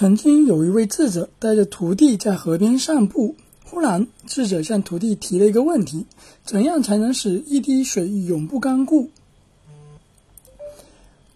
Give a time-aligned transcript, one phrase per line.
[0.00, 6.06] 曾经有一位智者带着徒弟在河边散步，忽然智者向徒弟提了一个问题：
[6.42, 9.10] 怎样才能使一滴水永不干固？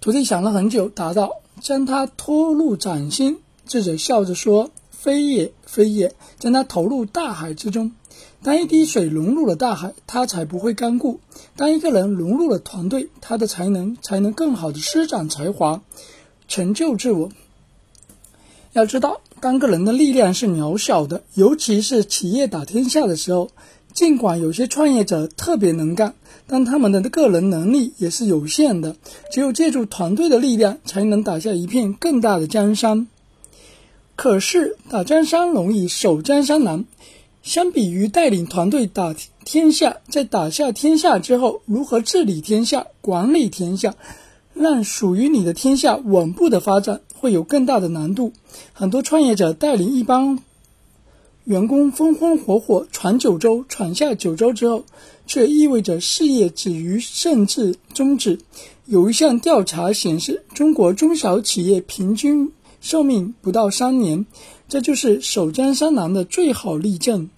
[0.00, 3.36] 徒弟想了很久，答道：“将它拖入掌心。”
[3.68, 7.92] 智者笑着说：“非也，非也，将它投入大海之中。
[8.42, 11.20] 当一滴水融入了大海，它才不会干固；
[11.54, 15.82] 当一个人融入了团队，他的才能才能更好的施展才华，
[16.48, 17.30] 成就自我。”
[18.74, 23.52] 要知道，当个人的力量是渺小的，尤其是企业打天下的时候，
[23.92, 26.14] 尽管有些创业者特别能干，
[26.48, 28.96] 但他们的个人能力也是有限的。
[29.30, 33.06] 只有借助团队的力量，才能打下一片更大的江山。
[34.16, 36.84] 可是，打江山容易守江山难。
[37.44, 39.14] 相比于带领团队打
[39.44, 43.94] 天下，在打下天下之后，如何治理天下、管理天下？
[44.54, 48.32] 让属于你的天下稳步的发展，会有更大的难度。
[48.72, 50.38] 很多创业者带领一帮
[51.44, 54.84] 员工风风火火闯九州，闯下九州之后，
[55.26, 58.38] 却意味着事业止于甚至终止。
[58.86, 64.24] 有一项调查显示，中国中小企业平均寿命不到三年，
[64.68, 67.28] 这就是守江山难的最好例证。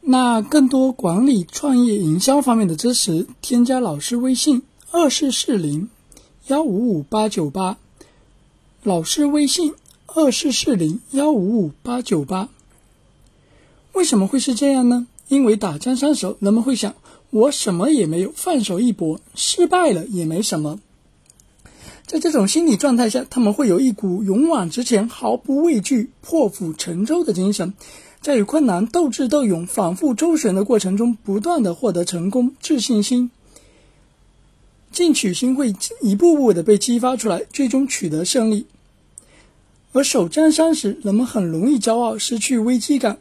[0.00, 5.88] 那更多管理、创业、营销方面的知识，添加老师微信二四四零。
[6.46, 7.78] 幺五五八九八，
[8.82, 9.72] 老师微信
[10.04, 12.50] 二四四零幺五五八九八。
[13.94, 15.06] 为什么会是这样呢？
[15.28, 16.96] 因为打江山时，人们会想，
[17.30, 20.80] 我什么也没有，放手一搏，失败了也没什么。
[22.04, 27.72] 在这种心理状态下，他们会有一股勇往直前、毫不畏惧、破釜沉舟的精神，
[28.20, 33.30] 在与困难斗智斗勇、反复周旋的过程中，不断的获得成功、自信心。
[34.94, 38.66] 进取心会一步步的被激发出来，最终取得胜利。
[39.92, 43.18] 而守江山时，人们很容易骄傲，失去危机感，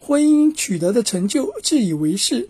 [0.00, 2.48] 会因取得的成就自以为是，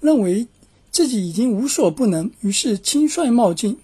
[0.00, 0.46] 认为
[0.90, 3.78] 自己已经无所不能，于是轻率冒进。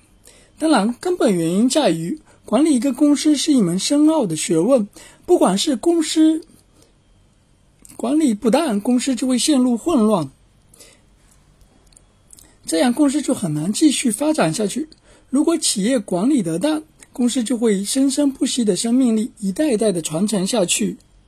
[0.58, 4.88] 当然，根本原因在于管理一个公司是一门深奥的学问，
[5.24, 6.42] 不管是公司
[7.96, 10.30] 管理不当，公司就会陷入混乱。
[12.66, 14.88] 这样公司就很难继续发展下去。
[15.30, 16.82] 如果企业管理得当，
[17.12, 20.96] 公司就会生生不息的生命力一代一代的传承下去。